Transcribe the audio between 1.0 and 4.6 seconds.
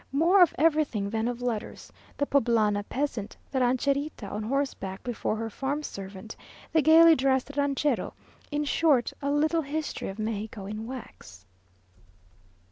than of letters the Poblana peasant, the rancherita on